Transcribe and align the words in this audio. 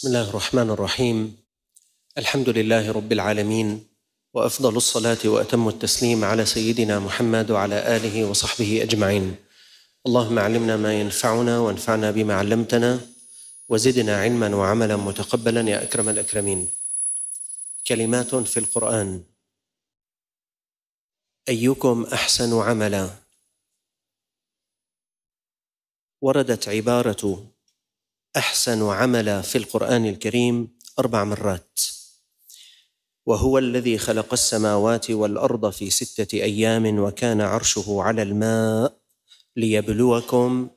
بسم 0.00 0.08
الله 0.08 0.28
الرحمن 0.30 0.70
الرحيم. 0.70 1.36
الحمد 2.18 2.48
لله 2.48 2.92
رب 2.92 3.12
العالمين 3.12 3.88
وأفضل 4.34 4.76
الصلاة 4.76 5.18
وأتم 5.24 5.68
التسليم 5.68 6.24
على 6.24 6.46
سيدنا 6.46 6.98
محمد 6.98 7.50
وعلى 7.50 7.96
آله 7.96 8.24
وصحبه 8.24 8.82
أجمعين. 8.82 9.36
اللهم 10.06 10.38
علمنا 10.38 10.76
ما 10.76 11.00
ينفعنا 11.00 11.58
وانفعنا 11.58 12.10
بما 12.10 12.34
علمتنا 12.34 13.00
وزدنا 13.68 14.20
علما 14.20 14.56
وعملا 14.56 14.96
متقبلا 14.96 15.70
يا 15.70 15.82
أكرم 15.82 16.08
الأكرمين. 16.08 16.68
كلمات 17.88 18.34
في 18.34 18.60
القرآن. 18.60 19.24
أيكم 21.48 22.06
أحسن 22.12 22.60
عملا؟ 22.60 23.10
وردت 26.20 26.68
عبارة 26.68 27.46
أحسن 28.36 28.82
عملا 28.82 29.42
في 29.42 29.58
القرآن 29.58 30.06
الكريم 30.06 30.78
أربع 30.98 31.24
مرات. 31.24 31.80
وهو 33.26 33.58
الذي 33.58 33.98
خلق 33.98 34.32
السماوات 34.32 35.10
والأرض 35.10 35.70
في 35.70 35.90
ستة 35.90 36.42
أيام 36.42 36.98
وكان 36.98 37.40
عرشه 37.40 38.02
على 38.02 38.22
الماء 38.22 38.96
ليبلوكم 39.56 40.70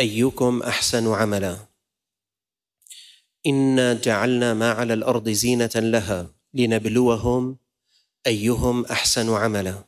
أيكم 0.00 0.62
أحسن 0.62 1.12
عملا. 1.12 1.56
إنا 3.46 3.94
جعلنا 3.94 4.54
ما 4.54 4.72
على 4.72 4.94
الأرض 4.94 5.28
زينة 5.28 5.70
لها 5.74 6.26
لنبلوهم 6.54 7.56
أيهم 8.26 8.84
أحسن 8.84 9.30
عملا. 9.30 9.84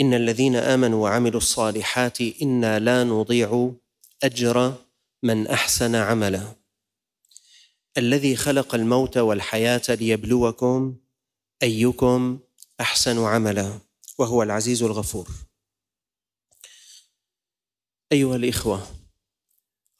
إن 0.00 0.14
الذين 0.14 0.56
آمنوا 0.56 1.02
وعملوا 1.02 1.40
الصالحات 1.40 2.20
إنا 2.20 2.78
لا 2.78 3.04
نضيع 3.04 3.72
أجر 4.22 4.85
من 5.22 5.46
أحسن 5.46 5.94
عملا 5.94 6.56
الذي 7.98 8.36
خلق 8.36 8.74
الموت 8.74 9.18
والحياة 9.18 9.82
ليبلوكم 9.88 10.96
أيكم 11.62 12.40
أحسن 12.80 13.24
عملا 13.24 13.80
وهو 14.18 14.42
العزيز 14.42 14.82
الغفور. 14.82 15.28
أيها 18.12 18.36
الإخوة 18.36 18.86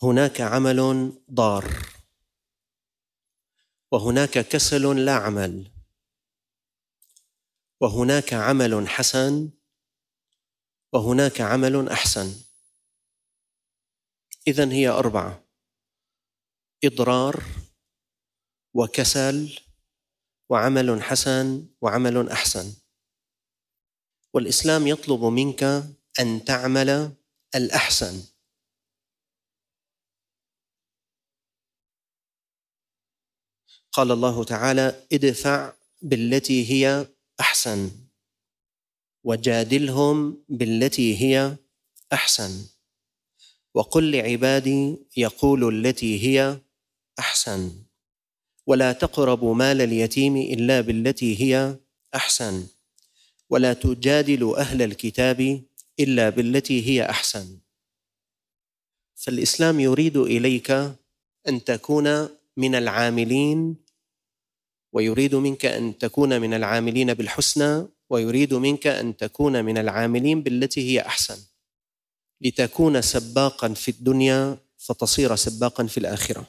هناك 0.03 0.41
عمل 0.41 1.13
ضار 1.31 1.87
وهناك 3.93 4.39
كسل 4.39 5.05
لا 5.05 5.15
عمل 5.15 5.71
وهناك 7.81 8.35
عمل 8.35 8.89
حسن 8.89 9.51
وهناك 10.93 11.41
عمل 11.41 11.89
أحسن. 11.89 12.46
اذا 14.49 14.73
هي 14.73 14.89
أربعة. 14.89 15.45
إضرار 16.85 17.45
وكسل 18.75 19.59
وعمل 20.51 21.03
حسن 21.03 21.69
وعمل 21.81 22.29
أحسن. 22.29 22.75
والإسلام 24.35 24.87
يطلب 24.87 25.25
منك 25.25 25.63
أن 26.21 26.45
تعمل 26.45 27.13
الأحسن. 27.55 28.23
قال 33.93 34.13
الله 34.13 34.45
تعالى 34.45 35.07
ادفع 35.13 35.73
بالتي 36.03 36.71
هي 36.71 37.07
أحسن. 37.41 37.91
وجادلهم 39.25 40.45
بالتي 40.49 41.17
هي 41.23 41.57
أحسن. 42.13 42.76
وقل 43.77 44.11
لعبادي 44.11 44.97
يقول 45.17 45.87
التي 45.87 46.25
هي 46.25 46.59
أحسن. 47.19 47.73
ولا 48.67 48.93
تقربوا 48.93 49.55
مال 49.55 49.81
اليتيم 49.81 50.37
إلا 50.37 50.81
بالتي 50.81 51.41
هي 51.43 51.77
أحسن. 52.15 52.67
ولا 53.51 53.73
تجادلوا 53.73 54.61
أهل 54.61 54.83
الكتاب 54.83 55.63
إلا 56.01 56.29
بالتي 56.31 56.89
هي 56.89 57.11
أحسن. 57.11 57.59
فالإسلام 59.15 59.81
يريد 59.81 60.17
إليك 60.17 60.71
أن 61.49 61.65
تكون 61.65 62.29
من 62.57 62.75
العاملين 62.75 63.77
ويريد 64.93 65.35
منك 65.35 65.67
أن 65.67 65.99
تكون 65.99 66.41
من 66.41 66.55
العاملين 66.55 67.15
بالحسنى 67.15 67.87
ويريد 68.11 68.55
منك 68.55 68.87
أن 68.87 69.17
تكون 69.17 69.65
من 69.65 69.79
العاملين 69.79 70.43
بالتي 70.43 70.81
هي 70.81 71.01
أحسن. 71.01 71.56
لتكون 72.41 73.03
سباقا 73.03 73.69
في 73.75 73.91
الدنيا 73.91 74.59
فتصير 74.77 75.37
سباقا 75.37 75.87
في 75.87 75.99
الآخرة. 75.99 76.47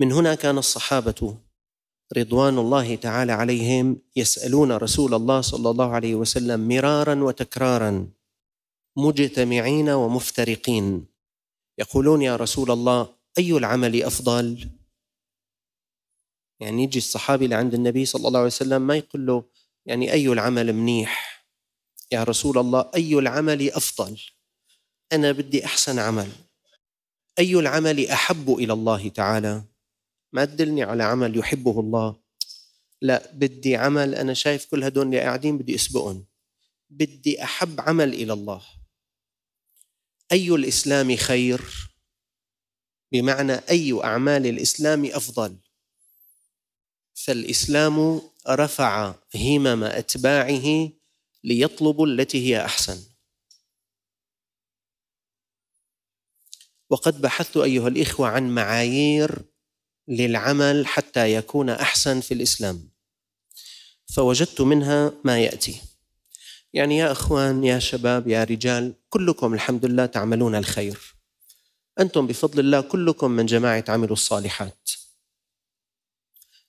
من 0.00 0.12
هنا 0.12 0.34
كان 0.34 0.58
الصحابة 0.58 1.38
رضوان 2.16 2.58
الله 2.58 2.94
تعالى 2.94 3.32
عليهم 3.32 3.98
يسألون 4.16 4.72
رسول 4.72 5.14
الله 5.14 5.40
صلى 5.40 5.70
الله 5.70 5.94
عليه 5.94 6.14
وسلم 6.14 6.68
مرارا 6.68 7.24
وتكرارا 7.24 8.08
مجتمعين 8.96 9.88
ومفترقين. 9.88 11.06
يقولون 11.78 12.22
يا 12.22 12.36
رسول 12.36 12.70
الله 12.70 13.14
أي 13.38 13.52
العمل 13.52 14.02
أفضل؟ 14.02 14.68
يعني 16.60 16.82
يجي 16.82 16.98
الصحابي 16.98 17.46
لعند 17.46 17.74
النبي 17.74 18.04
صلى 18.04 18.28
الله 18.28 18.38
عليه 18.38 18.46
وسلم 18.46 18.82
ما 18.82 18.96
يقول 18.96 19.26
له 19.26 19.44
يعني 19.86 20.12
أي 20.12 20.28
العمل 20.28 20.72
منيح؟ 20.72 21.35
يا 22.12 22.24
رسول 22.24 22.58
الله 22.58 22.90
أي 22.94 23.18
العمل 23.18 23.70
أفضل؟ 23.70 24.20
أنا 25.12 25.32
بدي 25.32 25.64
أحسن 25.64 25.98
عمل. 25.98 26.32
أي 27.38 27.54
العمل 27.54 28.06
أحب 28.06 28.50
إلى 28.50 28.72
الله 28.72 29.08
تعالى؟ 29.08 29.64
ما 30.32 30.44
تدلني 30.44 30.82
على 30.82 31.04
عمل 31.04 31.38
يحبه 31.38 31.80
الله. 31.80 32.16
لا 33.02 33.30
بدي 33.32 33.76
عمل 33.76 34.14
أنا 34.14 34.34
شايف 34.34 34.66
كل 34.66 34.84
هدول 34.84 35.06
اللي 35.06 35.20
قاعدين 35.20 35.58
بدي 35.58 35.74
أسبقهم. 35.74 36.26
بدي 36.90 37.42
أحب 37.44 37.80
عمل 37.80 38.14
إلى 38.14 38.32
الله. 38.32 38.62
أي 40.32 40.54
الإسلام 40.54 41.16
خير؟ 41.16 41.90
بمعنى 43.12 43.52
أي 43.52 44.00
أعمال 44.04 44.46
الإسلام 44.46 45.04
أفضل. 45.04 45.56
فالإسلام 47.14 48.20
رفع 48.48 49.14
همم 49.34 49.84
أتباعه 49.84 50.95
ليطلبوا 51.46 52.06
التي 52.06 52.48
هي 52.48 52.64
أحسن. 52.64 53.02
وقد 56.90 57.20
بحثت 57.20 57.56
أيها 57.56 57.88
الإخوة 57.88 58.28
عن 58.28 58.54
معايير 58.54 59.42
للعمل 60.08 60.86
حتى 60.86 61.34
يكون 61.34 61.70
أحسن 61.70 62.20
في 62.20 62.34
الإسلام. 62.34 62.90
فوجدت 64.14 64.60
منها 64.60 65.12
ما 65.24 65.38
يأتي. 65.38 65.82
يعني 66.72 66.98
يا 66.98 67.12
إخوان 67.12 67.64
يا 67.64 67.78
شباب 67.78 68.28
يا 68.28 68.44
رجال 68.44 68.94
كلكم 69.08 69.54
الحمد 69.54 69.84
لله 69.84 70.06
تعملون 70.06 70.54
الخير. 70.54 71.14
أنتم 72.00 72.26
بفضل 72.26 72.60
الله 72.60 72.80
كلكم 72.80 73.30
من 73.30 73.46
جماعة 73.46 73.84
عملوا 73.88 74.12
الصالحات. 74.12 74.90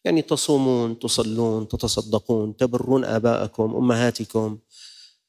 يعني 0.06 0.22
تصومون 0.22 1.00
تصلون 1.00 1.68
تتصدقون 1.68 2.58
تبرون 2.58 3.06
آباءكم 3.06 3.76
أمهاتكم 3.76 4.60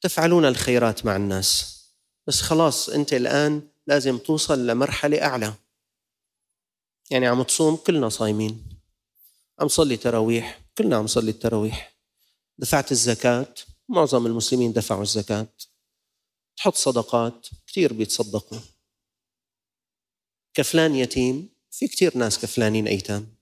تفعلون 0.01 0.45
الخيرات 0.45 1.05
مع 1.05 1.15
الناس. 1.15 1.79
بس 2.27 2.41
خلاص 2.41 2.89
أنت 2.89 3.13
الآن 3.13 3.61
لازم 3.87 4.17
توصل 4.17 4.67
لمرحلة 4.67 5.23
أعلى. 5.23 5.53
يعني 7.11 7.27
عم 7.27 7.43
تصوم 7.43 7.75
كلنا 7.75 8.09
صايمين. 8.09 8.65
عم 9.59 9.67
صلي 9.67 9.97
تراويح 9.97 10.61
كلنا 10.77 10.95
عم 10.95 11.07
صلي 11.07 11.31
التراويح. 11.31 11.95
دفعت 12.57 12.91
الزكاة 12.91 13.53
معظم 13.89 14.25
المسلمين 14.25 14.73
دفعوا 14.73 15.01
الزكاة. 15.01 15.47
تحط 16.57 16.75
صدقات 16.75 17.47
كثير 17.67 17.93
بيتصدقوا. 17.93 18.59
كفلان 20.53 20.95
يتيم 20.95 21.49
في 21.71 21.87
كثير 21.87 22.17
ناس 22.17 22.39
كفلانين 22.39 22.87
أيتام. 22.87 23.38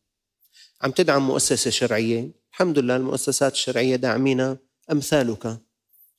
عم 0.81 0.91
تدعم 0.91 1.27
مؤسسة 1.27 1.71
شرعية. 1.71 2.31
الحمد 2.51 2.79
لله 2.79 2.95
المؤسسات 2.95 3.53
الشرعية 3.53 3.95
داعمين 3.95 4.57
أمثالك. 4.91 5.61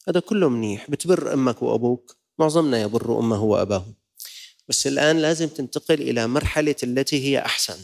هذا 0.08 0.20
كله 0.20 0.48
منيح. 0.48 0.90
بتبر 0.90 1.32
أمك 1.34 1.62
وأبوك. 1.62 2.16
معظمنا 2.38 2.82
يبر 2.82 3.18
أمه 3.18 3.42
وأباه. 3.42 3.86
بس 4.68 4.86
الآن 4.86 5.18
لازم 5.18 5.48
تنتقل 5.48 6.02
إلى 6.02 6.26
مرحلة 6.26 6.76
التي 6.82 7.24
هي 7.24 7.38
أحسن. 7.38 7.78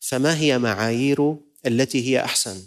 فما 0.00 0.38
هي 0.38 0.58
معايير 0.58 1.36
التي 1.66 2.08
هي 2.08 2.24
أحسن؟ 2.24 2.62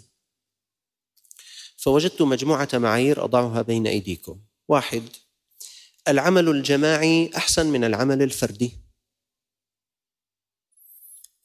فوجدت 1.76 2.22
مجموعة 2.22 2.68
معايير 2.74 3.24
أضعها 3.24 3.62
بين 3.62 3.86
أيديكم. 3.86 4.40
واحد 4.68 5.02
العمل 6.08 6.48
الجماعي 6.48 7.30
أحسن 7.36 7.66
من 7.66 7.84
العمل 7.84 8.22
الفردي. 8.22 8.87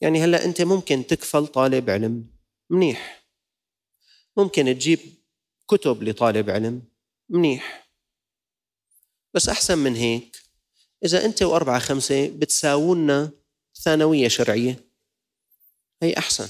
يعني 0.00 0.24
هلا 0.24 0.44
أنت 0.44 0.62
ممكن 0.62 1.06
تكفل 1.06 1.46
طالب 1.46 1.90
علم 1.90 2.26
منيح. 2.70 3.26
ممكن 4.36 4.64
تجيب 4.64 5.00
كتب 5.68 6.02
لطالب 6.02 6.50
علم 6.50 6.82
منيح. 7.28 7.88
بس 9.34 9.48
أحسن 9.48 9.78
من 9.78 9.96
هيك 9.96 10.36
إذا 11.04 11.24
أنت 11.24 11.42
وأربعة 11.42 11.78
خمسة 11.78 12.28
بتساوونا 12.28 13.30
ثانوية 13.74 14.28
شرعية 14.28 14.84
هي 16.02 16.18
أحسن. 16.18 16.48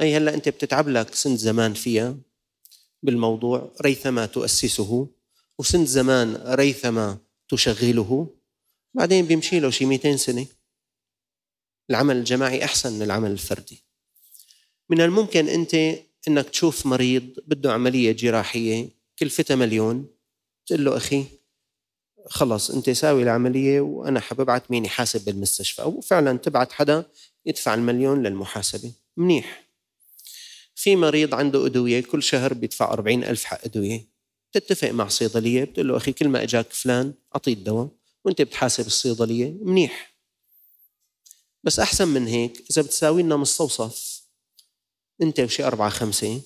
هي 0.00 0.16
هلا 0.16 0.34
أنت 0.34 0.48
بتتعب 0.48 0.88
لك 0.88 1.14
سنة 1.14 1.36
زمان 1.36 1.74
فيها 1.74 2.16
بالموضوع 3.02 3.72
ريثما 3.80 4.26
تؤسسه 4.26 5.08
وسنة 5.58 5.84
زمان 5.84 6.42
ريثما 6.46 7.18
تشغله 7.48 8.36
بعدين 8.94 9.26
بيمشي 9.26 9.60
له 9.60 9.70
شي 9.70 9.84
200 9.84 10.16
سنة. 10.16 10.46
العمل 11.90 12.16
الجماعي 12.16 12.64
أحسن 12.64 12.92
من 12.92 13.02
العمل 13.02 13.30
الفردي. 13.30 13.82
من 14.88 15.00
الممكن 15.00 15.48
أنت 15.48 15.74
أنك 16.28 16.48
تشوف 16.48 16.86
مريض 16.86 17.22
بده 17.46 17.72
عملية 17.72 18.12
جراحية 18.12 18.88
كلفتها 19.18 19.56
مليون 19.56 20.06
تقول 20.66 20.84
له 20.84 20.96
أخي 20.96 21.24
خلص 22.26 22.70
أنت 22.70 22.90
ساوي 22.90 23.22
العملية 23.22 23.80
وأنا 23.80 24.20
حببعت 24.20 24.70
مين 24.70 24.84
يحاسب 24.84 25.24
بالمستشفى. 25.24 25.82
وفعلا 25.82 26.38
تبعت 26.38 26.72
حدا 26.72 27.04
يدفع 27.46 27.74
المليون 27.74 28.22
للمحاسبة. 28.22 28.92
منيح. 29.16 29.62
في 30.74 30.96
مريض 30.96 31.34
عنده 31.34 31.66
أدوية 31.66 32.00
كل 32.00 32.22
شهر 32.22 32.54
بيدفع 32.54 32.92
أربعين 32.92 33.24
ألف 33.24 33.44
حق 33.44 33.64
أدوية. 33.64 34.08
تتفق 34.52 34.90
مع 34.90 35.08
صيدلية 35.08 35.64
بتقول 35.64 35.88
له 35.88 35.96
أخي 35.96 36.12
كل 36.12 36.28
ما 36.28 36.42
أجاك 36.42 36.72
فلان 36.72 37.14
أعطيه 37.34 37.52
الدواء 37.52 37.88
وأنت 38.24 38.42
بتحاسب 38.42 38.86
الصيدلية. 38.86 39.54
منيح. 39.62 40.11
بس 41.64 41.78
أحسن 41.78 42.08
من 42.08 42.26
هيك 42.26 42.64
إذا 42.70 42.82
بتساوي 42.82 43.22
لنا 43.22 43.36
مستوصف 43.36 44.22
أنت 45.22 45.40
وشي 45.40 45.64
أربعة 45.64 45.90
خمسة 45.90 46.42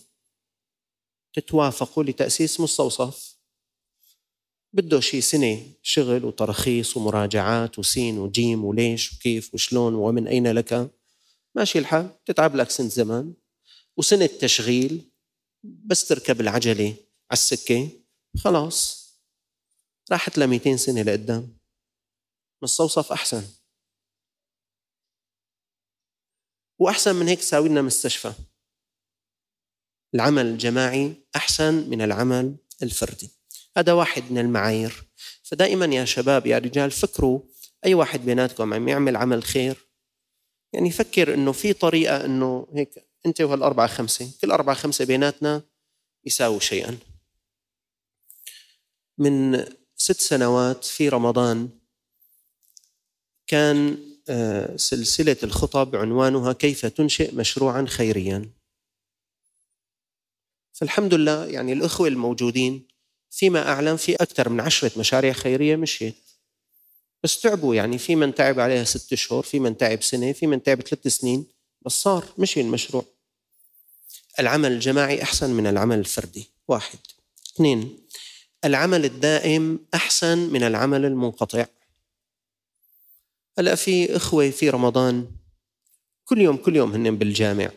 تتوافقوا 1.32 2.04
لتأسيس 2.04 2.60
مستوصف. 2.60 3.36
بده 4.72 5.00
شي 5.00 5.20
سنة 5.20 5.62
شغل 5.82 6.24
وترخيص 6.24 6.96
ومراجعات 6.96 7.78
وسين 7.78 8.18
وجيم 8.18 8.64
وليش 8.64 9.12
وكيف 9.12 9.54
وشلون 9.54 9.94
ومن 9.94 10.26
أين 10.28 10.46
لك. 10.46 10.90
ماشي 11.54 11.78
الحال 11.78 12.24
تتعب 12.24 12.56
لك 12.56 12.70
سنة 12.70 12.88
زمان 12.88 13.34
وسنة 13.96 14.26
تشغيل 14.26 15.10
بس 15.62 16.08
تركب 16.08 16.40
العجلة 16.40 16.84
على 17.30 17.32
السكة 17.32 17.88
خلاص. 18.38 19.06
راحت 20.12 20.38
ل 20.38 20.46
200 20.46 20.76
سنة 20.76 21.02
لقدام. 21.02 21.56
مستوصف 22.62 23.12
أحسن. 23.12 23.44
وأحسن 26.78 27.14
من 27.14 27.28
هيك 27.28 27.38
تساوي 27.38 27.68
لنا 27.68 27.82
مستشفى. 27.82 28.32
العمل 30.14 30.46
الجماعي 30.46 31.14
أحسن 31.36 31.74
من 31.90 32.02
العمل 32.02 32.56
الفردي. 32.82 33.30
هذا 33.76 33.92
واحد 33.92 34.32
من 34.32 34.38
المعايير. 34.38 35.04
فدائما 35.42 35.86
يا 35.86 36.04
شباب 36.04 36.46
يا 36.46 36.58
رجال 36.58 36.90
فكروا 36.90 37.40
أي 37.86 37.94
واحد 37.94 38.20
بيناتكم 38.20 38.74
عم 38.74 38.88
يعمل 38.88 39.16
عمل 39.16 39.44
خير. 39.44 39.76
يعني 40.72 40.90
فكر 40.90 41.34
إنه 41.34 41.52
في 41.52 41.72
طريقة 41.72 42.24
إنه 42.24 42.68
هيك 42.74 43.06
أنت 43.26 43.40
وهالأربعة 43.40 43.86
خمسة 43.86 44.30
كل 44.40 44.50
أربعة 44.50 44.76
خمسة 44.76 45.04
بيناتنا 45.04 45.62
يساووا 46.24 46.60
شيئا. 46.60 46.98
من 49.18 49.64
ست 49.96 50.20
سنوات 50.20 50.84
في 50.84 51.08
رمضان 51.08 51.68
كان 53.46 53.98
آه، 54.28 54.76
سلسلة 54.76 55.36
الخطب 55.42 55.96
عنوانها 55.96 56.52
كيف 56.52 56.86
تنشئ 56.86 57.34
مشروعا 57.34 57.86
خيريا. 57.88 58.50
فالحمد 60.72 61.14
لله 61.14 61.46
يعني 61.46 61.72
الإخوة 61.72 62.08
الموجودين 62.08 62.86
فيما 63.30 63.68
أعلم 63.68 63.96
في 63.96 64.14
أكثر 64.14 64.48
من 64.48 64.60
عشرة 64.60 64.98
مشاريع 64.98 65.32
خيرية 65.32 65.76
مشيت. 65.76 66.14
بس 67.22 67.40
تعبوا 67.40 67.74
يعني 67.74 67.98
في 67.98 68.16
من 68.16 68.34
تعب 68.34 68.60
عليها 68.60 68.84
ست 68.84 69.12
اشهر 69.12 69.42
في 69.42 69.60
من 69.60 69.76
تعب 69.76 70.02
سنة 70.02 70.32
في 70.32 70.46
من 70.46 70.62
تعب 70.62 70.80
ثلاث 70.80 71.06
سنين 71.06 71.46
بس 71.82 71.92
صار 71.92 72.24
مشي 72.38 72.60
المشروع. 72.60 73.04
العمل 74.40 74.72
الجماعي 74.72 75.22
أحسن 75.22 75.50
من 75.50 75.66
العمل 75.66 75.98
الفردي 75.98 76.48
واحد. 76.68 76.98
اثنين 77.54 77.98
العمل 78.64 79.04
الدائم 79.04 79.78
أحسن 79.94 80.38
من 80.38 80.62
العمل 80.62 81.04
المنقطع. 81.04 81.66
هلا 83.58 83.74
في 83.74 84.16
إخوة 84.16 84.50
في 84.50 84.70
رمضان؟ 84.70 85.30
كل 86.24 86.40
يوم 86.40 86.56
كل 86.56 86.76
يوم 86.76 86.92
هن 86.92 87.16
بالجامع. 87.16 87.70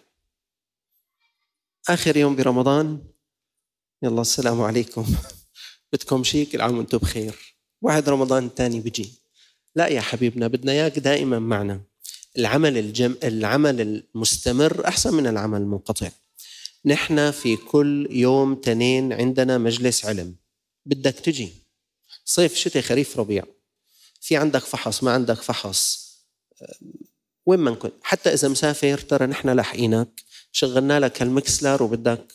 آخر 1.90 2.18
يوم 2.18 2.36
برمضان؟ 2.36 3.02
يلا 4.04 4.22
السلام 4.22 4.62
عليكم. 4.62 5.06
بدكم 5.94 6.24
شيء؟ 6.24 6.48
كل 6.48 6.62
عام 6.62 6.78
وأنتم 6.78 6.98
بخير. 6.98 7.56
واحد 7.82 8.10
رمضان 8.10 8.46
الثاني 8.46 8.80
بيجي 8.80 9.12
لا 9.76 9.88
يا 9.88 10.02
حبيبنا 10.02 10.48
بدنا 10.48 10.72
إياك 10.72 11.00
دائما 11.00 11.40
معنا. 11.40 11.82
العمل 12.38 12.78
الجم... 12.78 13.16
العمل 13.24 13.82
المستمر 13.82 14.88
أحسن 14.88 15.14
من 15.14 15.28
العمل 15.28 15.62
المنقطع. 15.62 16.10
نحن 16.86 17.32
في 17.32 17.56
كل 17.56 18.08
يوم 18.12 18.56
تنين 18.56 19.14
عندنا 19.14 19.58
مجلس 19.58 20.06
علم. 20.06 20.36
بدك 20.86 21.16
تجي. 21.16 21.50
صيف 22.26 22.56
شتاء 22.56 22.84
خريف 22.84 23.20
ربيع. 23.20 23.44
في 24.20 24.38
عندك 24.38 24.64
فحص 24.64 25.04
ما 25.04 25.12
عندك 25.12 25.42
فحص 25.42 26.10
وين 27.46 27.60
ما 27.60 27.76
كنت 27.76 27.94
حتى 28.04 28.34
إذا 28.34 28.48
مسافر 28.48 28.98
ترى 28.98 29.26
نحن 29.26 29.50
لاحقينك 29.50 30.22
شغلنا 30.52 31.00
لك 31.00 31.22
هالمكسلر 31.22 31.84
وبدك 31.84 32.34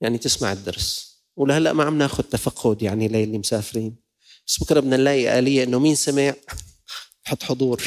يعني 0.00 0.18
تسمع 0.18 0.52
الدرس. 0.52 1.16
ولهلأ 1.36 1.72
ما 1.72 1.84
عم 1.84 1.98
ناخذ 1.98 2.22
تفقد 2.22 2.82
يعني 2.82 3.08
للي 3.08 3.38
مسافرين. 3.38 3.96
بس 4.46 4.58
بكرة 4.62 4.80
بدنا 4.80 4.96
نلاقي 4.96 5.38
آلية 5.38 5.64
إنه 5.64 5.78
مين 5.78 5.94
سمع؟ 5.94 6.34
حط 7.26 7.42
حضور. 7.42 7.82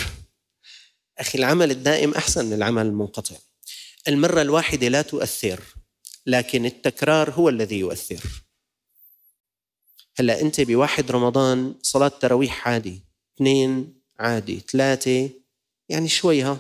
أخي 1.18 1.40
العمل 1.40 1.72
الدائم 1.72 2.14
أحسن 2.14 2.46
من 2.46 2.54
العمل 2.54 2.86
المنقطع. 2.86 3.36
المرة 4.08 4.42
الواحدة 4.42 4.88
لا 4.88 5.02
تؤثر 5.02 5.60
لكن 6.26 6.66
التكرار 6.66 7.32
هو 7.32 7.50
الذي 7.50 7.80
يؤثر. 7.80 8.44
هلأ 10.16 10.42
أنت 10.42 10.62
بواحد 10.62 11.12
رمضان 11.12 11.76
صلاة 11.82 12.08
تراويح 12.08 12.68
عادي. 12.68 13.09
اثنين 13.40 13.94
عادي 14.20 14.60
ثلاثة. 14.72 15.30
يعني 15.90 16.08
شوي 16.08 16.42
ها؟ 16.42 16.58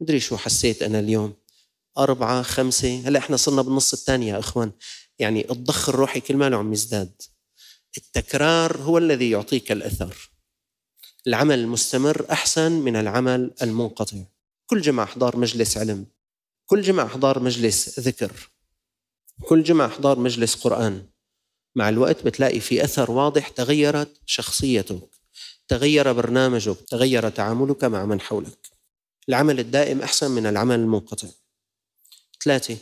مدري 0.00 0.20
شو 0.20 0.36
حسيت 0.36 0.82
أنا 0.82 0.98
اليوم. 1.00 1.34
أربعة 1.98 2.42
خمسة. 2.42 3.02
هلأ 3.08 3.18
إحنا 3.18 3.36
صرنا 3.36 3.62
بالنص 3.62 3.92
الثاني 3.92 4.28
يا 4.28 4.38
إخوان. 4.38 4.72
يعني 5.18 5.50
الضخ 5.50 5.88
الروحي 5.88 6.20
كل 6.20 6.36
ما 6.36 6.56
عم 6.56 6.72
يزداد. 6.72 7.22
التكرار 7.96 8.76
هو 8.76 8.98
الذي 8.98 9.30
يعطيك 9.30 9.72
الأثر. 9.72 10.30
العمل 11.26 11.58
المستمر 11.58 12.26
أحسن 12.30 12.72
من 12.72 12.96
العمل 12.96 13.54
المنقطع. 13.62 14.16
كل 14.66 14.80
جمعه 14.80 15.04
أحضار 15.04 15.36
مجلس 15.36 15.78
علم. 15.78 16.06
كل 16.66 16.82
جمعه 16.82 17.06
أحضار 17.06 17.40
مجلس 17.40 18.00
ذكر. 18.00 18.50
كل 19.48 19.62
جمعه 19.62 19.86
أحضار 19.86 20.18
مجلس 20.18 20.54
قرآن. 20.54 21.06
مع 21.74 21.88
الوقت 21.88 22.22
بتلاقي 22.24 22.60
في 22.60 22.84
أثر 22.84 23.10
واضح 23.10 23.48
تغيرت 23.48 24.20
شخصيتك. 24.26 25.19
تغير 25.70 26.12
برنامجك 26.12 26.76
تغير 26.88 27.28
تعاملك 27.28 27.84
مع 27.84 28.04
من 28.04 28.20
حولك. 28.20 28.70
العمل 29.28 29.60
الدائم 29.60 30.02
أحسن 30.02 30.30
من 30.30 30.46
العمل 30.46 30.74
المنقطع. 30.74 31.28
ثلاثة 32.44 32.76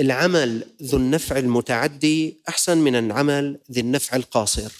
العمل 0.00 0.66
ذو 0.82 0.98
النفع 0.98 1.38
المتعدي 1.38 2.42
أحسن 2.48 2.78
من 2.78 2.94
العمل 2.94 3.60
ذي 3.72 3.80
النفع 3.80 4.16
القاصر. 4.16 4.72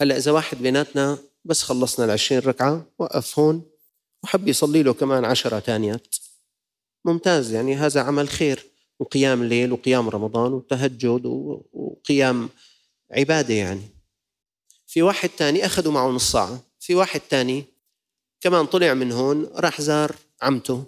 هلأ 0.00 0.16
إذا 0.16 0.32
واحد 0.32 0.58
بيناتنا 0.58 1.18
بس 1.44 1.62
خلصنا 1.62 2.04
العشرين 2.04 2.40
ركعة 2.40 2.86
وقف 2.98 3.38
هون 3.38 3.70
وحب 4.24 4.48
يصلي 4.48 4.82
له 4.82 4.92
كمان 4.92 5.24
عشرة 5.24 5.58
تانيات 5.58 6.16
ممتاز 7.04 7.52
يعني 7.52 7.74
هذا 7.74 8.00
عمل 8.00 8.28
خير 8.28 8.66
وقيام 8.98 9.42
الليل 9.42 9.72
وقيام 9.72 10.08
رمضان 10.08 10.52
وتهجد 10.52 11.26
وقيام 11.72 12.48
عبادة 13.10 13.54
يعني. 13.54 13.95
في 14.86 15.02
واحد 15.02 15.28
تاني 15.28 15.66
أخذوا 15.66 15.92
معه 15.92 16.08
نص 16.08 16.32
ساعة. 16.32 16.60
في 16.80 16.94
واحد 16.94 17.20
تاني 17.20 17.64
كمان 18.40 18.66
طلع 18.66 18.94
من 18.94 19.12
هون 19.12 19.50
راح 19.54 19.80
زار 19.80 20.16
عمته 20.42 20.84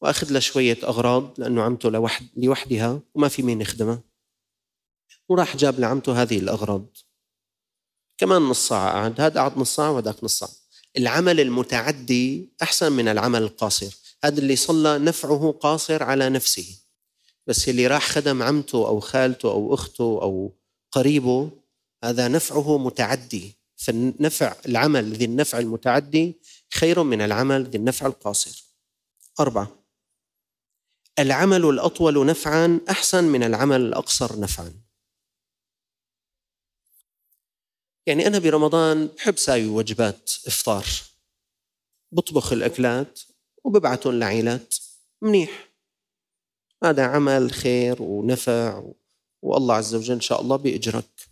وأخذ 0.00 0.32
لها 0.32 0.40
شوية 0.40 0.78
أغراض 0.82 1.40
لأنه 1.40 1.62
عمته 1.62 1.90
لوحد 1.90 2.26
لوحدها 2.36 3.00
وما 3.14 3.28
في 3.28 3.42
مين 3.42 3.60
يخدمها 3.60 4.00
وراح 5.28 5.56
جاب 5.56 5.80
لعمته 5.80 6.22
هذه 6.22 6.38
الأغراض. 6.38 6.86
كمان 8.18 8.42
نص 8.42 8.68
ساعة 8.68 8.92
قعد. 8.92 9.20
هذا 9.20 9.40
قعد 9.40 9.58
نص 9.58 9.76
ساعة 9.76 9.90
وهذاك 9.92 10.24
نص 10.24 10.38
ساعة. 10.38 10.50
العمل 10.96 11.40
المتعدي 11.40 12.48
أحسن 12.62 12.92
من 12.92 13.08
العمل 13.08 13.42
القاصر. 13.42 13.96
هذا 14.24 14.40
اللي 14.40 14.56
صلى 14.56 14.98
نفعه 14.98 15.58
قاصر 15.60 16.02
على 16.02 16.28
نفسه. 16.28 16.76
بس 17.46 17.68
اللي 17.68 17.86
راح 17.86 18.08
خدم 18.08 18.42
عمته 18.42 18.88
أو 18.88 19.00
خالته 19.00 19.50
أو 19.50 19.74
أخته 19.74 20.02
أو 20.02 20.52
قريبه 20.92 21.50
هذا 22.04 22.28
نفعه 22.28 22.78
متعدي. 22.78 23.60
فالنفع 23.76 24.56
العمل 24.66 25.12
ذي 25.12 25.24
النفع 25.24 25.58
المتعدي 25.58 26.40
خير 26.74 27.02
من 27.02 27.20
العمل 27.20 27.64
ذي 27.64 27.78
النفع 27.78 28.06
القاصر. 28.06 28.64
أربعة. 29.40 29.84
العمل 31.18 31.64
الأطول 31.64 32.26
نفعا 32.26 32.80
أحسن 32.90 33.24
من 33.24 33.42
العمل 33.42 33.80
الأقصر 33.80 34.40
نفعا. 34.40 34.74
يعني 38.06 38.26
أنا 38.26 38.38
برمضان 38.38 39.06
بحب 39.06 39.38
ساوي 39.38 39.66
وجبات 39.66 40.30
إفطار. 40.46 40.86
بطبخ 42.12 42.52
الأكلات 42.52 43.20
وببعتهم 43.64 44.18
لعائلات 44.18 44.74
منيح. 45.22 45.68
هذا 46.84 47.06
عمل 47.06 47.50
خير 47.50 48.02
ونفع 48.02 48.82
والله 49.42 49.74
عز 49.74 49.94
وجل 49.94 50.14
إن 50.14 50.20
شاء 50.20 50.40
الله 50.40 50.56
بيأجرك 50.56 51.29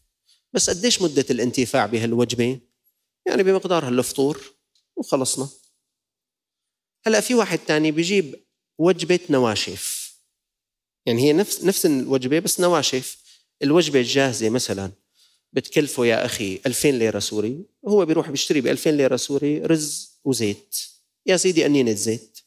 بس 0.52 0.71
قديش 0.71 1.02
مدة 1.02 1.25
الانتفاع 1.31 1.87
بهالوجبة؟ 1.87 2.61
يعني 3.26 3.43
بمقدار 3.43 3.88
هالفطور 3.88 4.40
وخلصنا. 4.97 5.49
هلأ 7.07 7.21
في 7.21 7.35
واحد 7.35 7.59
تاني 7.59 7.90
بيجيب 7.90 8.45
وجبة 8.78 9.21
نواشف. 9.31 10.09
يعني 11.07 11.23
هي 11.23 11.33
نفس 11.33 11.64
نفس 11.64 11.87
الوجبة 11.87 12.38
بس 12.38 12.61
نواشف. 12.61 13.23
الوجبة 13.62 14.00
الجاهزة 14.00 14.50
مثلا 14.50 14.93
بتكلفه 15.52 16.07
يا 16.07 16.25
أخي 16.25 16.61
2000 16.67 16.90
ليرة 16.90 17.19
سوري. 17.19 17.64
هو 17.88 18.07
بيروح 18.07 18.31
بيشتري 18.31 18.61
ب 18.61 18.67
2000 18.67 18.90
ليرة 18.90 19.17
سوري 19.17 19.59
رز 19.59 20.11
وزيت. 20.25 20.76
يا 21.26 21.37
سيدي 21.37 21.67
أنينة 21.67 21.93
زيت. 21.93 22.38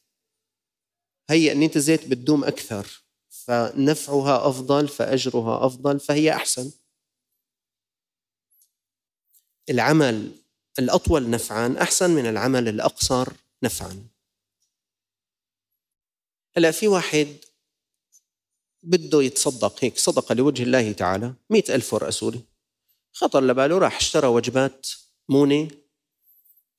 هي 1.29 1.51
أنينة 1.51 1.71
الزيت 1.75 2.07
بتدوم 2.07 2.43
أكثر 2.43 2.87
فنفعها 3.29 4.49
أفضل 4.49 4.87
فأجرها 4.87 5.65
أفضل 5.65 5.99
فهي 5.99 6.33
أحسن. 6.33 6.71
العمل 9.69 10.31
الأطول 10.79 11.29
نفعا 11.29 11.75
أحسن 11.81 12.09
من 12.09 12.25
العمل 12.25 12.67
الأقصر 12.67 13.33
نفعا. 13.63 14.07
هلا 16.57 16.71
في 16.71 16.87
واحد 16.87 17.37
بده 18.83 19.23
يتصدق 19.23 19.83
هيك 19.83 19.97
صدقة 19.97 20.35
لوجه 20.35 20.63
الله 20.63 20.91
تعالى 20.91 21.33
مئة 21.49 21.75
ألف 21.75 21.93
ورقة 21.93 22.09
سوري. 22.09 22.41
خطر 23.13 23.43
لباله 23.43 23.77
راح 23.77 23.97
اشترى 23.97 24.27
وجبات 24.27 24.87
مونة 25.29 25.71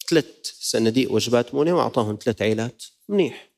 ثلاث 0.08 0.26
صناديق 0.60 1.12
وجبات 1.12 1.54
مونة 1.54 1.76
وأعطاهم 1.76 2.18
ثلاث 2.22 2.42
عيلات. 2.42 2.84
منيح. 3.08 3.48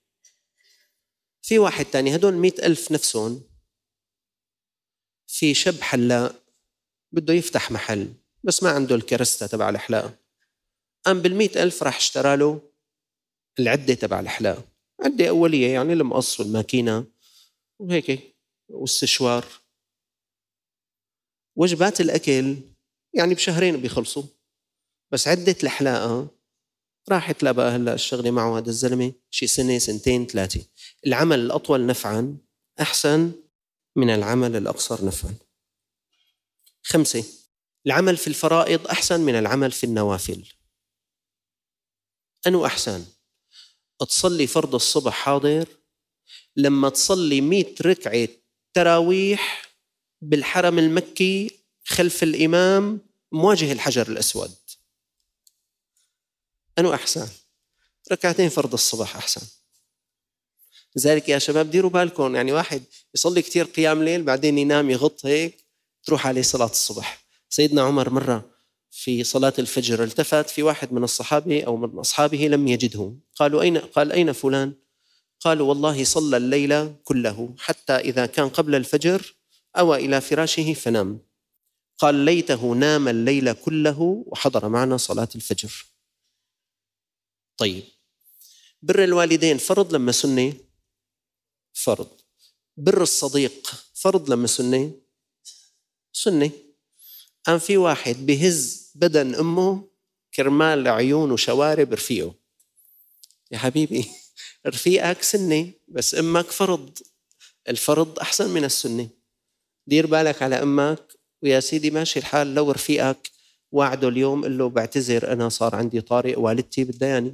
في 1.43 1.59
واحد 1.59 1.85
تاني 1.85 2.15
هدول 2.17 2.35
مئة 2.35 2.67
ألف 2.67 2.93
نفسهم 2.93 3.43
في 5.27 5.55
شاب 5.55 5.81
حلاق 5.81 6.43
بده 7.13 7.35
يفتح 7.35 7.71
محل. 7.71 8.15
بس 8.45 8.63
ما 8.63 8.71
عنده 8.71 8.95
الكرستة 8.95 9.47
تبع 9.47 9.69
الحلاقة. 9.69 10.15
قام 11.05 11.23
بالمئة 11.23 11.63
ألف 11.63 11.83
راح 11.83 11.97
اشترى 11.97 12.37
له 12.37 12.61
العدة 13.59 13.95
تبع 13.95 14.21
الحلاقة. 14.21 14.65
عدة 15.05 15.29
أولية 15.29 15.73
يعني 15.73 15.93
المقص 15.93 16.41
والماكينة 16.41 17.05
وهيك 17.79 18.35
والسشوار. 18.69 19.45
وجبات 21.57 22.01
الأكل 22.01 22.57
يعني 23.15 23.35
بشهرين 23.35 23.77
بيخلصوا. 23.77 24.23
بس 25.13 25.29
عدة 25.29 25.57
الحلاقة 25.63 26.29
راحت 27.09 27.43
لا 27.43 27.53
بقى 27.53 27.71
هلأ 27.71 27.95
الشغله 27.95 28.31
معه 28.31 28.59
هذا 28.59 28.69
الزلمة 28.69 29.13
شي 29.31 29.47
سنة 29.47 29.79
سنتين 29.79 30.27
ثلاثة. 30.27 30.65
العمل 31.07 31.39
الأطول 31.41 31.87
نفعا 31.87 32.37
أحسن 32.81 33.33
من 33.97 34.11
العمل 34.11 34.57
الأقصر 34.57 35.05
نفعا. 35.05 35.35
خمسة. 36.83 37.25
العمل 37.87 38.17
في 38.17 38.27
الفرائض 38.27 38.87
أحسن 38.87 39.21
من 39.21 39.35
العمل 39.35 39.73
في 39.73 39.85
النوافل. 39.85 40.45
أنو 42.47 42.67
أحسن؟ 42.67 43.05
تصلي 43.99 44.47
فرض 44.47 44.75
الصبح 44.75 45.13
حاضر 45.13 45.69
لما 46.57 46.89
تصلي 46.89 47.41
مئة 47.41 47.75
ركعة 47.83 48.29
تراويح 48.75 49.69
بالحرم 50.23 50.79
المكي 50.79 51.51
خلف 51.85 52.23
الإمام 52.23 53.01
مواجه 53.33 53.73
الحجر 53.73 54.09
الأسود. 54.09 54.55
أنو 56.79 56.95
أحسن؟ 56.95 57.29
ركعتين 58.13 58.49
فرض 58.49 58.73
الصبح 58.73 59.17
أحسن. 59.17 59.47
لذلك 60.97 61.29
يا 61.29 61.39
شباب 61.39 61.71
ديروا 61.71 61.91
بالكم 61.91 62.37
يعني 62.37 62.53
واحد 62.53 62.83
يصلي 63.15 63.43
كثير 63.43 63.65
قيام 63.65 64.03
ليل 64.03 64.23
بعدين 64.23 64.59
ينام 64.59 64.91
يغط 64.91 65.27
هيك 65.27 65.65
تروح 66.05 66.27
عليه 66.27 66.43
صلاة 66.43 66.71
الصبح. 66.71 67.24
سيدنا 67.55 67.83
عمر 67.83 68.11
مرة 68.11 68.51
في 68.91 69.25
صلاة 69.25 69.53
الفجر 69.59 70.05
التفت 70.05 70.51
في 70.51 70.63
واحد 70.63 70.93
من 70.93 71.05
الصحابة 71.05 71.63
أو 71.63 71.77
من 71.77 71.99
أصحابه 71.99 72.49
لم 72.49 72.69
يجده. 72.69 73.17
قالوا 73.37 73.63
أين 73.63 73.79
قال 73.79 74.13
أين 74.13 74.33
فلان؟ 74.33 74.75
قالوا 75.41 75.69
والله 75.69 76.05
صلى 76.05 76.37
الليل 76.37 76.95
كله 77.05 77.55
حتى 77.59 77.93
إذا 77.93 78.27
كان 78.27 78.49
قبل 78.49 78.75
الفجر 78.75 79.35
أوى 79.79 80.05
إلى 80.05 80.21
فراشه 80.21 80.73
فنام. 80.73 81.21
قال 81.99 82.15
ليته 82.15 82.75
نام 82.75 83.09
الليل 83.09 83.53
كله 83.53 84.25
وحضر 84.27 84.69
معنا 84.69 84.97
صلاة 84.97 85.29
الفجر. 85.35 85.87
طيب. 87.57 87.85
بر 88.83 89.05
الوالدين 89.05 89.59
فرض 89.59 89.95
لما 89.95 90.13
سنة؟ 90.13 90.53
فرض. 91.73 92.21
بر 92.77 93.03
الصديق 93.03 93.85
فرض 93.95 94.31
لما 94.31 94.47
سنة؟ 94.47 94.93
سنة. 96.13 96.64
قام 97.45 97.59
في 97.59 97.77
واحد 97.77 98.27
بهز 98.27 98.91
بدن 98.95 99.35
أمه 99.35 99.89
كرمال 100.35 100.89
عيون 100.89 101.31
وشوارب 101.31 101.93
رفيقه 101.93 102.35
يا 103.51 103.59
حبيبي 103.59 104.07
رفيقك 104.67 105.23
سنة 105.23 105.73
بس 105.89 106.15
أمك 106.15 106.51
فرض. 106.51 106.99
الفرض 107.69 108.19
أحسن 108.19 108.51
من 108.51 108.65
السنة. 108.65 109.09
دير 109.87 110.07
بالك 110.07 110.43
على 110.43 110.63
أمك. 110.63 111.13
ويا 111.43 111.61
سيدي 111.61 111.91
ماشي 111.91 112.19
الحال 112.19 112.55
لو 112.55 112.71
رفيقك 112.71 113.31
وعده 113.73 114.09
اليوم 114.09 114.45
قل 114.45 114.59
له 114.59 114.69
بعتذر 114.69 115.33
أنا 115.33 115.49
صار 115.49 115.75
عندي 115.75 116.01
طارئ 116.01 116.39
والدتي 116.41 116.85
بدها 116.85 117.33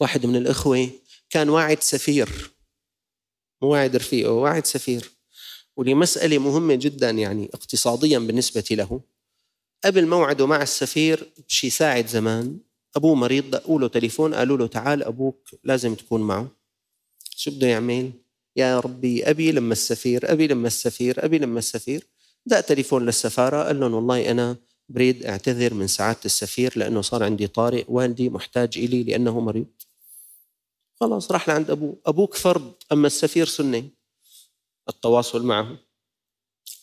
واحد 0.00 0.26
من 0.26 0.36
الإخوة 0.36 0.90
كان 1.30 1.48
واعد 1.48 1.82
سفير. 1.82 2.50
مو 3.62 3.68
واعد 3.68 3.96
رفيقه 3.96 4.32
واعد 4.32 4.66
سفير. 4.66 5.15
ولمسألة 5.76 6.38
مهمة 6.38 6.74
جدا 6.74 7.10
يعني 7.10 7.50
اقتصاديا 7.54 8.18
بالنسبة 8.18 8.64
له. 8.70 9.00
قبل 9.84 10.06
موعده 10.06 10.46
مع 10.46 10.62
السفير 10.62 11.32
بشي 11.48 11.70
ساعة 11.70 12.06
زمان 12.06 12.58
أبوه 12.96 13.14
مريض 13.14 13.50
دقوا 13.50 13.80
له 13.80 13.88
تليفون 13.88 14.34
قالوا 14.34 14.56
له 14.56 14.66
تعال 14.66 15.02
أبوك 15.02 15.50
لازم 15.64 15.94
تكون 15.94 16.20
معه. 16.20 16.48
شو 17.30 17.50
بده 17.50 17.66
يعمل؟ 17.66 18.10
يا 18.56 18.80
ربي 18.80 19.30
أبي 19.30 19.52
لما 19.52 19.72
السفير 19.72 20.32
أبي 20.32 20.46
لما 20.46 20.66
السفير 20.66 21.24
أبي 21.24 21.38
لما 21.38 21.58
السفير. 21.58 22.06
دق 22.46 22.60
تليفون 22.60 23.06
للسفارة 23.06 23.62
قال 23.64 23.80
لهم 23.80 23.94
والله 23.94 24.30
أنا 24.30 24.56
بريد 24.88 25.26
أعتذر 25.26 25.74
من 25.74 25.86
سعادة 25.86 26.20
السفير 26.24 26.72
لأنه 26.76 27.00
صار 27.00 27.22
عندي 27.22 27.46
طارئ 27.46 27.84
والدي 27.88 28.28
محتاج 28.30 28.78
إلي 28.78 29.02
لأنه 29.02 29.40
مريض. 29.40 29.66
خلاص 31.00 31.32
راح 31.32 31.48
لعند 31.48 31.70
أبوه. 31.70 31.96
أبوك 32.06 32.34
فرض 32.34 32.72
أما 32.92 33.06
السفير 33.06 33.46
سنة. 33.46 33.88
التواصل 34.88 35.46
معه 35.46 35.78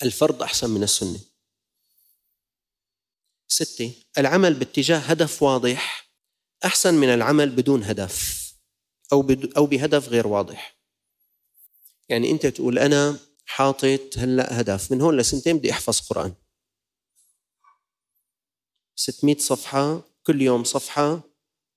الفرض 0.04 0.44
أحسن 0.44 0.70
من 0.70 0.84
السنة. 0.84 1.20
ستة 3.48 3.94
العمل 4.18 4.54
باتجاه 4.54 4.98
هدف 4.98 5.44
واضح 5.44 6.10
أحسن 6.66 6.94
من 6.94 7.08
العمل 7.08 7.50
بدون 7.50 7.84
هدف 7.84 8.44
أو 9.14 9.28
أو 9.58 9.66
بهدف 9.66 10.10
غير 10.10 10.28
واضح. 10.28 10.78
يعني 12.10 12.32
أنت 12.32 12.46
تقول 12.46 12.80
أنا 12.80 13.20
حاطط 13.46 14.18
هلأ 14.18 14.60
هدف 14.62 14.92
من 14.92 15.02
هون 15.02 15.18
لسنتين 15.18 15.58
بدي 15.58 15.72
أحفظ 15.72 16.00
قرآن. 16.00 16.34
600 18.96 19.38
صفحة 19.38 20.02
كل 20.24 20.42
يوم 20.42 20.64
صفحة 20.64 21.22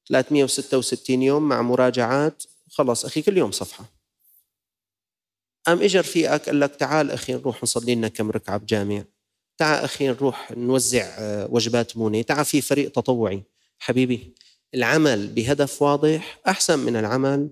366 0.09 1.23
يوم 1.23 1.49
مع 1.49 1.63
مراجعات 1.63 2.43
خلص 2.71 3.05
أخي 3.05 3.23
كل 3.23 3.37
يوم 3.39 3.51
صفحة. 3.51 3.96
قام 5.67 5.83
اجى 5.83 6.01
رفيقك 6.01 6.47
قال 6.47 6.61
لك 6.61 6.77
تعال 6.77 7.11
أخي 7.11 7.33
نروح 7.33 7.63
نصلي 7.63 7.95
لنا 7.95 8.09
كم 8.09 8.31
ركعة 8.31 8.57
بجامع. 8.57 9.05
تعال 9.59 9.85
أخي 9.85 10.09
نروح 10.09 10.53
نوزع 10.53 11.17
آه، 11.19 11.49
وجبات 11.51 11.97
مونة. 11.97 12.23
تعال 12.23 12.45
في 12.45 12.61
فريق 12.61 12.93
تطوعي. 12.93 13.43
حبيبي 13.79 14.35
العمل 14.75 15.29
بهدف 15.29 15.83
واضح 15.83 16.41
أحسن 16.49 16.79
من 16.79 16.97
العمل. 16.97 17.51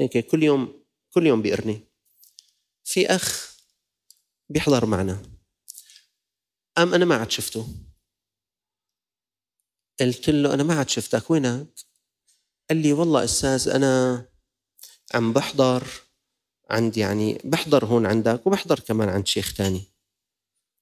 هيك 0.00 0.26
كل 0.26 0.42
يوم 0.42 0.84
كل 1.10 1.26
يوم 1.26 1.42
بيقرني. 1.42 1.80
في 2.84 3.06
أخ 3.06 3.56
بيحضر 4.48 4.86
معنا. 4.86 5.22
قام 6.76 6.94
أنا 6.94 7.04
ما 7.04 7.16
عاد 7.16 7.30
شفته. 7.30 7.68
قلت 10.00 10.30
له 10.30 10.54
أنا 10.54 10.62
ما 10.62 10.74
عاد 10.74 10.88
شفتك 10.88 11.30
وينك؟ 11.30 11.80
قال 12.70 12.82
لي 12.82 12.92
والله 12.92 13.24
أستاذ 13.24 13.68
أنا 13.68 14.26
عم 15.14 15.32
بحضر 15.32 16.09
عند 16.70 16.96
يعني 16.96 17.38
بحضر 17.44 17.84
هون 17.84 18.06
عندك 18.06 18.46
وبحضر 18.46 18.80
كمان 18.80 19.08
عند 19.08 19.26
شيخ 19.26 19.54
تاني. 19.54 19.82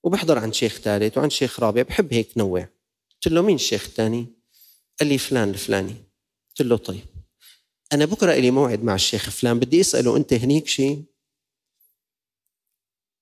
وبحضر 0.02 0.38
عند 0.38 0.54
شيخ 0.54 0.78
ثالث 0.78 1.18
وعند 1.18 1.30
شيخ 1.30 1.61
رابع 1.61 1.83
بحب 1.83 2.12
هيك 2.12 2.38
نوع. 2.38 2.68
قلت 3.11 3.33
له 3.33 3.42
مين 3.42 3.54
الشيخ 3.54 3.85
الثاني 3.85 4.26
قال 5.00 5.09
لي 5.09 5.18
فلان 5.18 5.49
الفلاني. 5.49 5.95
قلت 6.49 6.62
له 6.62 6.76
طيب 6.76 7.04
أنا 7.92 8.04
بكرة 8.04 8.33
إلي 8.33 8.50
موعد 8.50 8.85
مع 8.85 8.95
الشيخ 8.95 9.30
فلان 9.30 9.59
بدي 9.59 9.80
أسأله 9.80 10.16
أنت 10.16 10.33
هنيك 10.33 10.68
شيء 10.68 11.02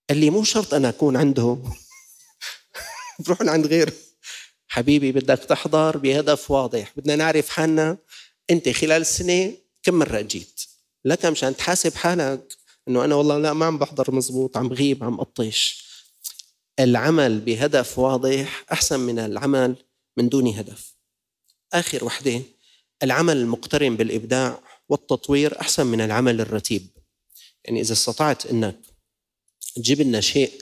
قال 0.08 0.18
لي 0.18 0.30
مو 0.30 0.44
شرط 0.44 0.74
أنا 0.74 0.88
أكون 0.88 1.16
عنده. 1.16 1.58
بروح 3.26 3.42
لعند 3.42 3.66
غيره. 3.66 3.92
حبيبي 4.68 5.12
بدك 5.12 5.38
تحضر 5.38 5.96
بهدف 5.96 6.50
واضح 6.50 6.92
بدنا 6.96 7.16
نعرف 7.16 7.48
حالنا. 7.48 7.98
أنت 8.50 8.68
خلال 8.68 9.00
السنة 9.00 9.52
كم 9.82 9.94
مرة 9.94 10.20
جيت؟ 10.20 10.55
لك 11.06 11.26
مشان 11.26 11.56
تحاسب 11.56 11.94
حالك 11.94 12.56
إنه 12.88 13.04
أنا 13.04 13.14
والله 13.14 13.38
لا 13.38 13.52
ما 13.52 13.66
عم 13.66 13.78
بحضر 13.78 14.14
مزبوط 14.14 14.56
عم 14.56 14.68
بغيب 14.68 15.04
عم 15.04 15.20
قطش 15.20 15.86
العمل 16.80 17.40
بهدف 17.40 17.98
واضح 17.98 18.64
أحسن 18.72 19.00
من 19.00 19.18
العمل 19.18 19.76
من 20.16 20.28
دون 20.28 20.46
هدف. 20.46 20.94
آخر 21.72 22.04
وحده 22.04 22.42
العمل 23.02 23.36
المقترن 23.36 23.96
بالإبداع 23.96 24.60
والتطوير 24.88 25.60
أحسن 25.60 25.86
من 25.86 26.00
العمل 26.00 26.40
الرتيب. 26.40 26.86
يعني 27.64 27.80
إذا 27.80 27.92
استطعت 27.92 28.46
إنك 28.46 28.76
تجيب 29.76 30.00
لنا 30.00 30.20
شيء 30.20 30.52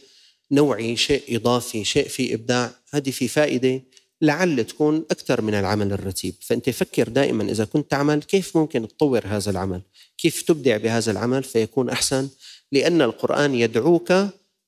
نوعي 0.50 0.96
شيء 0.96 1.36
إضافي 1.36 1.84
شيء 1.84 2.08
فيه 2.08 2.34
إبداع 2.34 2.74
هذه 2.90 3.10
في 3.10 3.28
فائدة 3.28 3.82
لعل 4.22 4.64
تكون 4.64 5.04
أكثر 5.10 5.40
من 5.40 5.54
العمل 5.54 5.92
الرتيب. 5.92 6.34
فأنت 6.40 6.70
فكر 6.70 7.08
دائما 7.08 7.44
إذا 7.44 7.64
كنت 7.64 7.90
تعمل 7.90 8.22
كيف 8.22 8.56
ممكن 8.56 8.88
تطور 8.88 9.22
هذا 9.26 9.50
العمل؟ 9.50 9.80
كيف 10.18 10.42
تبدع 10.42 10.76
بهذا 10.76 11.12
العمل 11.12 11.42
فيكون 11.42 11.90
أحسن؟ 11.90 12.28
لأن 12.72 13.02
القرآن 13.02 13.54
يدعوك 13.54 14.12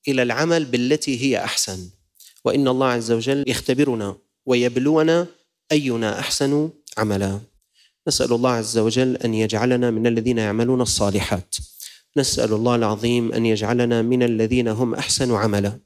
إلى 0.08 0.22
العمل 0.22 0.64
بالتي 0.64 1.22
هي 1.22 1.44
أحسن. 1.44 1.88
وإن 2.44 2.68
الله 2.68 2.86
عز 2.86 3.12
وجل 3.12 3.44
يختبرنا 3.46 4.16
ويبلونا 4.46 5.26
أينا 5.72 6.18
أحسن 6.18 6.70
عملا. 6.98 7.40
نسأل 8.08 8.32
الله 8.32 8.50
عز 8.50 8.78
وجل 8.78 9.16
أن 9.16 9.34
يجعلنا 9.34 9.90
من 9.90 10.06
الذين 10.06 10.38
يعملون 10.38 10.80
الصالحات. 10.80 11.56
نسأل 12.16 12.52
الله 12.52 12.74
العظيم 12.74 13.32
أن 13.32 13.46
يجعلنا 13.46 14.02
من 14.02 14.22
الذين 14.22 14.68
هم 14.68 14.94
أحسن 14.94 15.34
عملا. 15.34 15.78